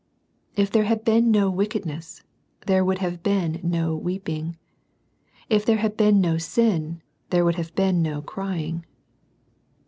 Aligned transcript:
If 0.55 0.71
there 0.71 0.85
had 0.85 1.05
been 1.05 1.29
no 1.29 1.51
wickedness, 1.51 2.23
there 2.65 2.83
would 2.83 2.97
have 2.97 3.21
been 3.21 3.59
no 3.61 3.95
weeping. 3.95 4.57
If 5.47 5.63
there 5.63 5.77
had 5.77 5.95
been 5.95 6.19
no 6.19 6.39
sin, 6.39 7.03
there 7.29 7.45
would 7.45 7.53
have 7.57 7.75
been 7.75 8.01
no" 8.01 8.19
crying." 8.23 8.83